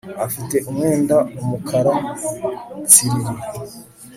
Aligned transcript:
afite 0.25 0.55
umwendaumukara 0.69 1.93
tsiriri 2.89 3.35